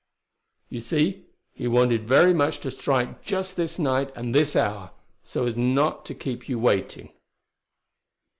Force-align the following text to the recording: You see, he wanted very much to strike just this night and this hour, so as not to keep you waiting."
You 0.67 0.79
see, 0.79 1.27
he 1.53 1.67
wanted 1.67 2.07
very 2.07 2.33
much 2.33 2.59
to 2.61 2.71
strike 2.71 3.21
just 3.21 3.55
this 3.55 3.77
night 3.77 4.11
and 4.15 4.33
this 4.33 4.55
hour, 4.55 4.89
so 5.21 5.45
as 5.45 5.55
not 5.55 6.05
to 6.07 6.15
keep 6.15 6.49
you 6.49 6.57
waiting." 6.57 7.11